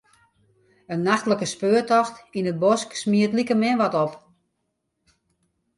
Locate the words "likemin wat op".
3.35-4.13